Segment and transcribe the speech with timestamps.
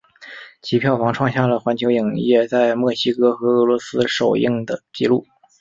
[0.63, 5.27] 其票房创下了环球影业在墨西哥和俄罗斯首映的纪录。